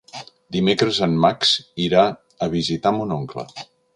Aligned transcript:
Dimecres 0.53 1.01
en 1.07 1.13
Max 1.25 1.51
irà 1.87 2.05
a 2.47 2.49
visitar 2.57 2.95
mon 2.99 3.17
oncle. 3.21 3.49